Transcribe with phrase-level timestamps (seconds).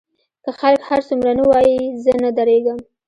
[0.43, 2.79] که خلک هر څومره نه ووايي زه نه درېږم.